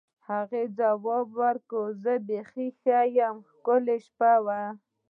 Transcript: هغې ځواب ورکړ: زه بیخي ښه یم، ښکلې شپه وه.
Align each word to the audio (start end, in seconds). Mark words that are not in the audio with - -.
هغې 0.29 0.63
ځواب 0.77 1.27
ورکړ: 1.41 1.83
زه 2.03 2.13
بیخي 2.27 2.67
ښه 2.79 2.99
یم، 3.17 3.35
ښکلې 3.51 3.97
شپه 4.05 4.31
وه. 4.45 4.61